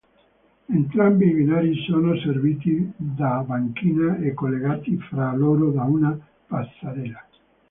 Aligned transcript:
Entrambi 0.67 1.27
i 1.27 1.31
binari 1.31 1.75
sono 1.85 2.17
serviti 2.17 2.91
da 2.97 3.43
banchina 3.45 4.17
e 4.17 4.33
collegati 4.33 4.97
fra 4.97 5.31
loro 5.35 5.69
da 5.69 5.83
una 5.83 6.17
passerella. 6.47 7.23